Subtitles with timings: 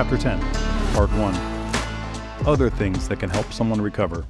[0.00, 0.40] Chapter 10,
[0.94, 1.34] Part 1
[2.46, 4.24] Other things that can help someone recover.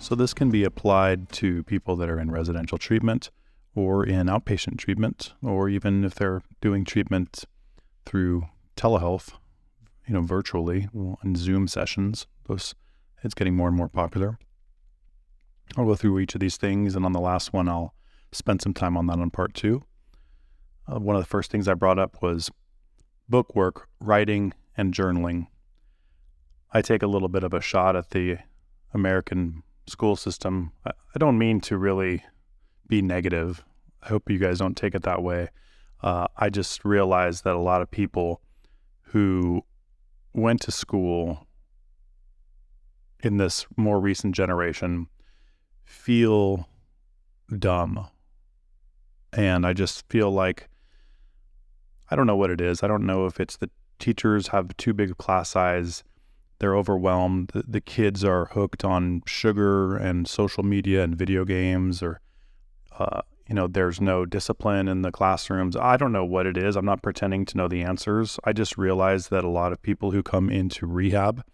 [0.00, 3.30] So, this can be applied to people that are in residential treatment
[3.74, 7.44] or in outpatient treatment, or even if they're doing treatment
[8.04, 9.30] through telehealth,
[10.06, 12.26] you know, virtually on Zoom sessions.
[12.46, 12.74] Those,
[13.24, 14.38] it's getting more and more popular.
[15.78, 17.94] I'll go through each of these things, and on the last one, I'll
[18.30, 19.84] spend some time on that on part two.
[20.86, 22.50] Uh, one of the first things I brought up was
[23.26, 25.46] book work, writing, and journaling.
[26.72, 28.38] I take a little bit of a shot at the
[28.92, 30.72] American school system.
[30.84, 32.22] I, don't mean to really
[32.88, 33.64] be negative.
[34.02, 35.48] I hope you guys don't take it that way.
[36.02, 38.42] Uh, I just realized that a lot of people
[39.02, 39.62] who
[40.34, 41.46] went to school
[43.22, 45.06] in this more recent generation
[45.84, 46.68] feel
[47.58, 48.08] dumb.
[49.32, 50.68] And I just feel like
[52.10, 52.82] I don't know what it is.
[52.82, 56.04] I don't know if it's the teachers have too big a class size,
[56.58, 62.02] they're overwhelmed, the, the kids are hooked on sugar and social media and video games,
[62.02, 62.20] or,
[62.98, 65.76] uh, you know, there's no discipline in the classrooms.
[65.76, 66.74] I don't know what it is.
[66.74, 68.38] I'm not pretending to know the answers.
[68.44, 71.44] I just realized that a lot of people who come into rehab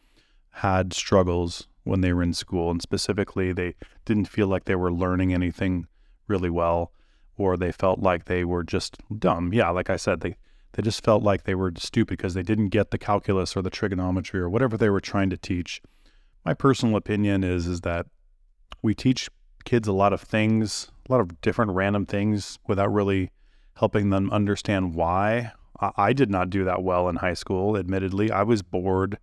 [0.51, 2.70] had struggles when they were in school.
[2.70, 5.87] And specifically, they didn't feel like they were learning anything
[6.29, 6.93] really well,
[7.37, 9.53] or they felt like they were just dumb.
[9.53, 10.37] Yeah, like I said, they,
[10.73, 13.70] they just felt like they were stupid because they didn't get the calculus or the
[13.70, 15.83] trigonometry or whatever they were trying to teach.
[16.45, 18.06] My personal opinion is is that
[18.83, 19.29] we teach
[19.64, 23.31] kids a lot of things, a lot of different random things without really
[23.77, 25.53] helping them understand why.
[25.81, 28.31] I, I did not do that well in high school, admittedly.
[28.31, 29.19] I was bored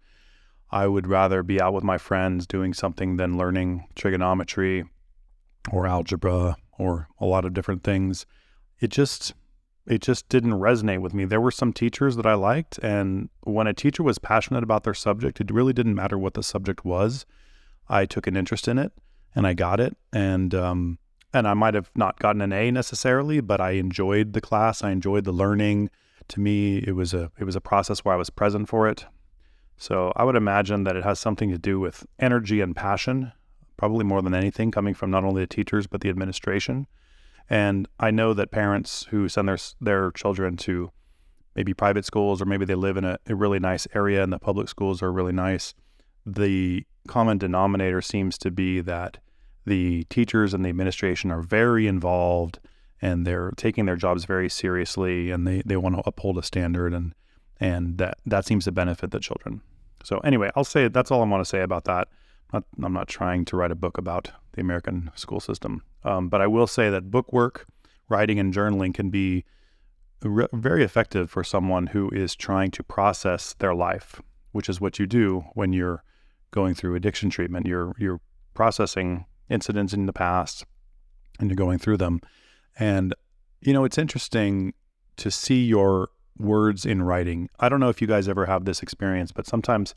[0.71, 4.85] I would rather be out with my friends doing something than learning trigonometry
[5.71, 8.25] or algebra or a lot of different things.
[8.79, 9.33] It just
[9.89, 11.25] it just didn't resonate with me.
[11.25, 14.93] There were some teachers that I liked and when a teacher was passionate about their
[14.93, 17.25] subject, it really didn't matter what the subject was.
[17.89, 18.93] I took an interest in it
[19.35, 20.99] and I got it and um
[21.33, 24.83] and I might have not gotten an A necessarily, but I enjoyed the class.
[24.83, 25.89] I enjoyed the learning.
[26.29, 29.05] To me, it was a it was a process where I was present for it.
[29.77, 33.31] So I would imagine that it has something to do with energy and passion,
[33.77, 36.87] probably more than anything, coming from not only the teachers but the administration.
[37.49, 40.91] And I know that parents who send their their children to
[41.55, 44.39] maybe private schools or maybe they live in a, a really nice area and the
[44.39, 45.73] public schools are really nice.
[46.25, 49.17] The common denominator seems to be that
[49.65, 52.59] the teachers and the administration are very involved
[53.01, 56.93] and they're taking their jobs very seriously and they, they want to uphold a standard
[56.93, 57.13] and
[57.59, 59.61] and that that seems to benefit the children.
[60.03, 62.07] So anyway, I'll say that's all I want to say about that.
[62.53, 66.41] Not, I'm not trying to write a book about the American school system, um, but
[66.41, 67.67] I will say that book work,
[68.07, 69.45] writing, and journaling can be
[70.23, 74.21] re- very effective for someone who is trying to process their life,
[74.51, 76.03] which is what you do when you're
[76.51, 77.67] going through addiction treatment.
[77.67, 78.21] You're you're
[78.53, 80.65] processing incidents in the past,
[81.39, 82.21] and you're going through them.
[82.77, 83.13] And
[83.61, 84.73] you know, it's interesting
[85.17, 87.49] to see your words in writing.
[87.59, 89.93] I don't know if you guys ever have this experience, but sometimes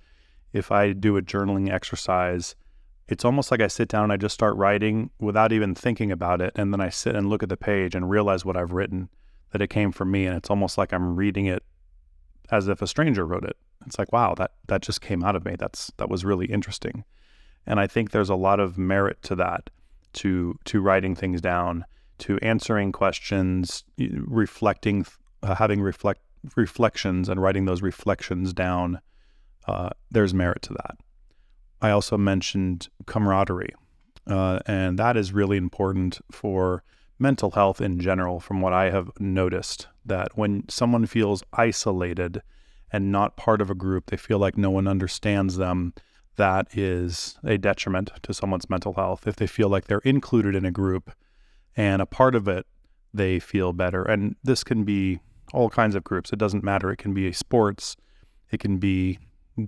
[0.53, 2.57] if I do a journaling exercise,
[3.12, 6.41] it's almost like I sit down and I just start writing without even thinking about
[6.41, 6.53] it.
[6.56, 9.11] And then I sit and look at the page and realize what I've written,
[9.50, 10.25] that it came from me.
[10.25, 11.62] And it's almost like I'm reading it
[12.51, 13.56] as if a stranger wrote it.
[13.84, 15.56] It's like, wow, that, that just came out of me.
[15.59, 17.05] That's, that was really interesting.
[17.67, 19.69] And I think there's a lot of merit to that,
[20.15, 21.84] to, to writing things down,
[22.19, 25.05] to answering questions, reflecting,
[25.43, 26.22] uh, having reflect,
[26.56, 29.01] reflections and writing those reflections down,
[29.69, 30.97] uh, there's merit to that.
[31.82, 33.75] I also mentioned camaraderie,
[34.26, 36.84] uh, and that is really important for
[37.19, 39.88] mental health in general, from what I have noticed.
[40.04, 42.42] That when someone feels isolated
[42.92, 45.92] and not part of a group, they feel like no one understands them.
[46.37, 49.27] That is a detriment to someone's mental health.
[49.27, 51.10] If they feel like they're included in a group
[51.77, 52.66] and a part of it,
[53.12, 54.03] they feel better.
[54.03, 55.21] And this can be
[55.53, 56.33] all kinds of groups.
[56.33, 56.91] It doesn't matter.
[56.91, 57.97] It can be sports,
[58.51, 59.18] it can be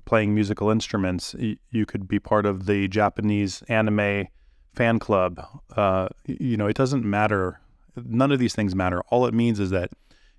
[0.04, 1.34] playing musical instruments.
[1.70, 4.28] You could be part of the Japanese anime
[4.74, 5.44] fan club.
[5.76, 7.60] Uh, you know, it doesn't matter.
[7.96, 9.02] None of these things matter.
[9.08, 9.90] All it means is that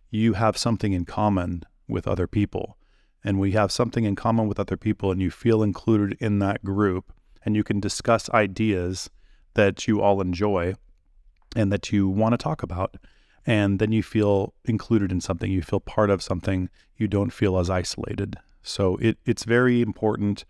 [0.09, 2.77] you have something in common with other people.
[3.24, 6.63] And we have something in common with other people, and you feel included in that
[6.63, 7.12] group,
[7.44, 9.09] and you can discuss ideas
[9.56, 10.75] that you all enjoy
[11.56, 12.98] and that you want to talk about
[13.45, 17.57] and then you feel included in something you feel part of something you don't feel
[17.57, 20.45] as isolated so it, it's very important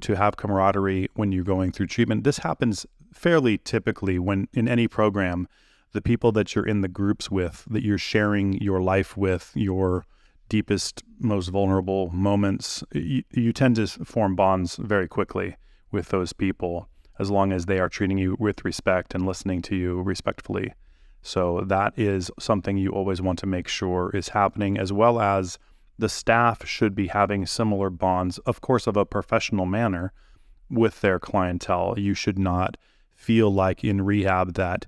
[0.00, 4.86] to have camaraderie when you're going through treatment this happens fairly typically when in any
[4.86, 5.48] program
[5.92, 10.04] the people that you're in the groups with that you're sharing your life with your
[10.48, 15.56] deepest, most vulnerable moments, you, you tend to form bonds very quickly
[15.90, 16.88] with those people
[17.18, 20.72] as long as they are treating you with respect and listening to you respectfully.
[21.20, 25.58] So that is something you always want to make sure is happening, as well as
[25.98, 30.12] the staff should be having similar bonds, of course, of a professional manner
[30.70, 31.98] with their clientele.
[31.98, 32.76] You should not
[33.14, 34.86] feel like in rehab that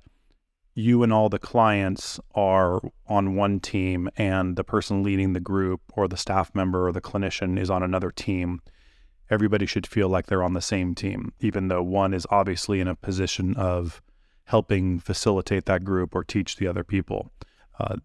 [0.74, 5.80] you and all the clients are on one team and the person leading the group
[5.94, 8.60] or the staff member or the clinician is on another team.
[9.28, 12.88] Everybody should feel like they're on the same team, even though one is obviously in
[12.88, 14.00] a position of
[14.44, 17.30] helping facilitate that group or teach the other people.
[17.78, 17.96] Uh,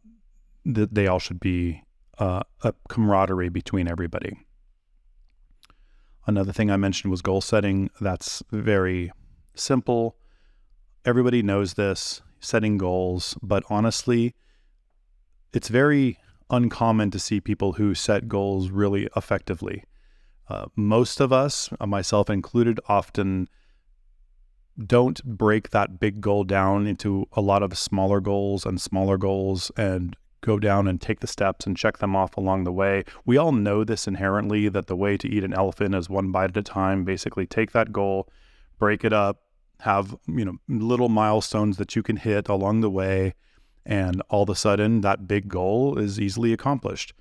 [0.64, 1.84] th- they all should be
[2.18, 4.38] uh, a camaraderie between everybody.
[6.28, 7.90] Another thing I mentioned was goal setting.
[8.02, 9.12] That's very
[9.54, 10.18] simple.
[11.06, 14.34] Everybody knows this, setting goals, but honestly,
[15.54, 16.18] it's very
[16.50, 19.84] uncommon to see people who set goals really effectively.
[20.48, 23.48] Uh, most of us, myself included, often
[24.84, 29.72] don't break that big goal down into a lot of smaller goals and smaller goals
[29.78, 30.16] and
[30.46, 33.04] go down and take the steps and check them off along the way.
[33.26, 36.52] We all know this inherently that the way to eat an elephant is one bite
[36.52, 37.04] at a time.
[37.04, 38.30] Basically, take that goal,
[38.78, 39.42] break it up,
[39.80, 43.34] have, you know, little milestones that you can hit along the way,
[43.86, 47.14] and all of a sudden that big goal is easily accomplished.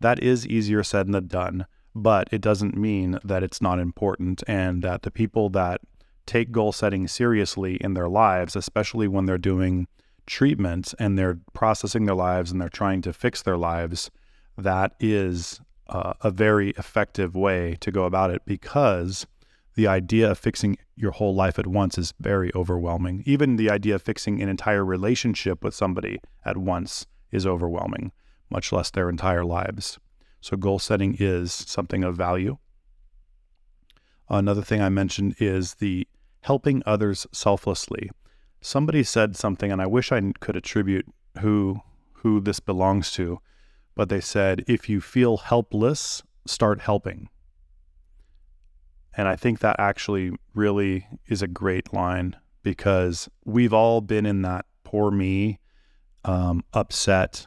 [0.00, 4.82] That is easier said than done, but it doesn't mean that it's not important and
[4.82, 5.80] that the people that
[6.26, 9.88] take goal setting seriously in their lives, especially when they're doing
[10.30, 14.10] treatment and they're processing their lives and they're trying to fix their lives,
[14.56, 19.26] that is uh, a very effective way to go about it because
[19.74, 23.24] the idea of fixing your whole life at once is very overwhelming.
[23.26, 28.12] Even the idea of fixing an entire relationship with somebody at once is overwhelming,
[28.50, 29.98] much less their entire lives.
[30.40, 32.58] So, goal setting is something of value.
[34.28, 36.06] Another thing I mentioned is the
[36.42, 38.10] helping others selflessly.
[38.60, 41.06] Somebody said something, and I wish I could attribute
[41.40, 41.80] who
[42.14, 43.40] who this belongs to,
[43.94, 47.30] but they said, if you feel helpless, start helping.
[49.16, 54.42] And I think that actually really is a great line because we've all been in
[54.42, 55.58] that poor me,
[56.24, 57.46] um, upset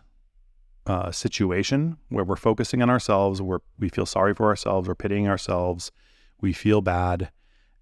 [0.86, 5.28] uh, situation where we're focusing on ourselves, where we feel sorry for ourselves, we're pitying
[5.28, 5.92] ourselves,
[6.42, 7.32] we feel bad.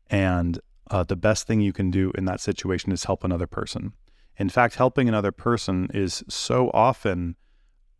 [0.09, 0.59] And
[0.91, 3.93] uh, the best thing you can do in that situation is help another person.
[4.37, 7.35] In fact, helping another person is so often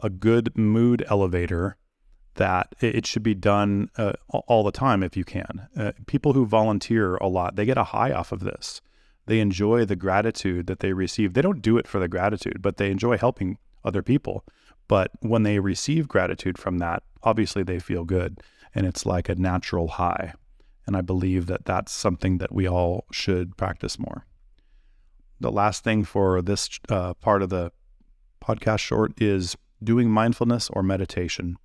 [0.02, 1.78] a good mood elevator
[2.36, 5.68] that it should be done uh, all the time if you can.
[5.76, 8.82] Uh, people who volunteer a lot, they get a high off of this.
[9.26, 11.34] They enjoy the gratitude that they receive.
[11.34, 14.44] They don't do it for the gratitude, but they enjoy helping other people.
[14.88, 18.42] But when they receive gratitude from that, obviously they feel good
[18.74, 20.34] and it's like a natural high.
[20.88, 24.26] And I believe that that's something that we all should practice more.
[25.40, 27.72] The last thing for this uh, part of the
[28.44, 31.58] podcast short is doing mindfulness or meditation.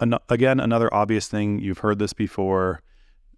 [0.00, 2.82] An- again, another obvious thing, you've heard this before.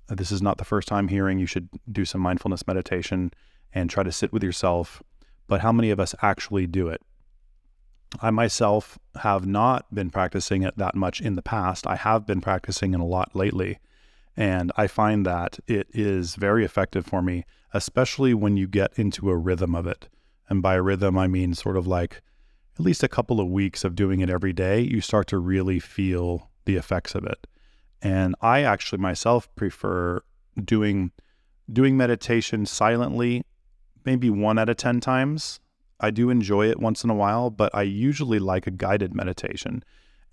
[0.08, 3.32] This is not the first time hearing you should do some mindfulness meditation
[3.72, 5.02] and try to sit with yourself.
[5.46, 7.02] But how many of us actually do it?
[8.20, 11.86] I myself have not been practicing it that much in the past.
[11.86, 13.78] I have been practicing it a lot lately.
[14.38, 19.30] And I find that it is very effective for me, especially when you get into
[19.30, 20.08] a rhythm of it.
[20.48, 22.22] And by rhythm, I mean sort of like
[22.78, 25.80] at least a couple of weeks of doing it every day, you start to really
[25.80, 27.48] feel the effects of it.
[28.00, 30.20] And I actually myself prefer
[30.64, 31.10] doing
[31.70, 33.44] doing meditation silently,
[34.04, 35.58] maybe one out of 10 times.
[35.98, 39.82] I do enjoy it once in a while, but I usually like a guided meditation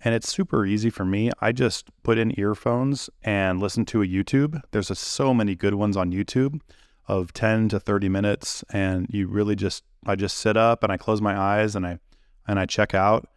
[0.04, 1.30] and it's super easy for me.
[1.40, 4.60] I just put in earphones and listen to a YouTube.
[4.70, 6.60] There's a, so many good ones on YouTube
[7.08, 10.96] of 10 to 30 minutes and you really just I just sit up and I
[10.96, 11.98] close my eyes and I
[12.46, 13.28] and I check out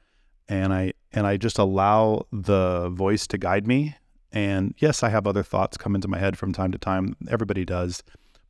[0.47, 3.95] and I and I just allow the voice to guide me.
[4.31, 7.15] And yes, I have other thoughts come into my head from time to time.
[7.29, 8.03] Everybody does.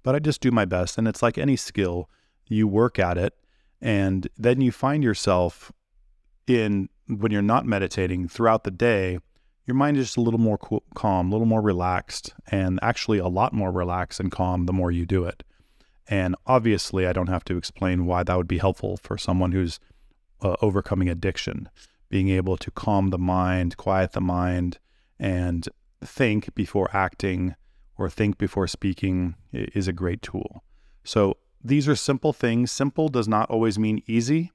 [0.04, 2.10] But I just do my best and it's like any skill.
[2.48, 3.34] You work at it
[3.82, 5.72] and then you find yourself
[6.50, 9.20] in when you're not meditating throughout the day,
[9.65, 13.20] your mind is just a little more cool, calm, a little more relaxed, and actually
[13.20, 15.44] a lot more relaxed and calm the more you do it.
[16.08, 19.79] And obviously, I don't have to explain why that would be helpful for someone who's
[20.41, 21.70] uh, overcoming addiction.
[22.10, 24.79] Being able to calm the mind, quiet the mind,
[25.20, 25.70] and
[26.03, 27.56] think before acting
[27.96, 30.63] or think before speaking is a great tool.
[31.03, 32.72] So these are simple things.
[32.72, 34.51] Simple does not always mean easy.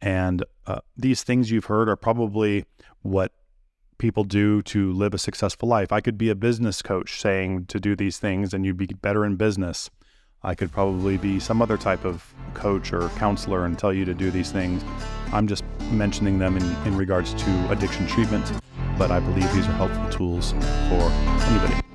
[0.00, 2.64] And uh, these things you've heard are probably
[3.02, 3.32] what
[3.98, 5.92] people do to live a successful life.
[5.92, 9.24] I could be a business coach saying to do these things and you'd be better
[9.24, 9.90] in business.
[10.42, 14.14] I could probably be some other type of coach or counselor and tell you to
[14.14, 14.84] do these things.
[15.32, 18.50] I'm just mentioning them in, in regards to addiction treatment,
[18.96, 21.10] but I believe these are helpful tools for
[21.48, 21.87] anybody.